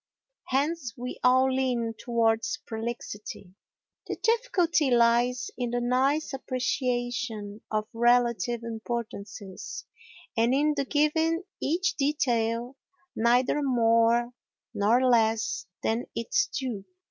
[0.47, 3.53] Hence we all lean towards prolixity.
[4.07, 9.85] The difficulty lies in the nice appreciation of relative importances
[10.35, 12.75] and in the giving each detail
[13.15, 14.33] neither more
[14.73, 16.83] nor less than its due.